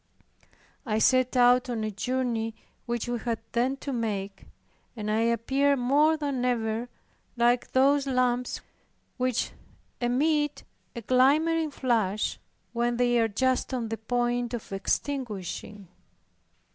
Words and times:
I 0.83 0.97
set 0.97 1.37
out 1.37 1.69
on 1.69 1.83
a 1.83 1.91
journey, 1.91 2.55
which 2.87 3.07
we 3.07 3.19
had 3.19 3.37
then 3.51 3.77
to 3.81 3.93
make, 3.93 4.45
and 4.95 5.11
I 5.11 5.19
appeared 5.19 5.77
more 5.77 6.17
than 6.17 6.43
ever 6.43 6.89
like 7.37 7.73
those 7.73 8.07
lamps 8.07 8.61
which 9.17 9.51
emit 9.99 10.63
a 10.95 11.01
glimmering 11.01 11.69
flash, 11.69 12.39
when 12.73 12.97
they 12.97 13.19
are 13.19 13.27
just 13.27 13.75
on 13.75 13.89
the 13.89 13.97
point 13.97 14.55
of 14.55 14.71
extinguishing. 14.71 15.87